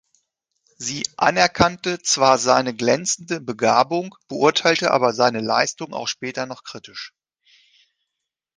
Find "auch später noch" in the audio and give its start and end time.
5.93-6.63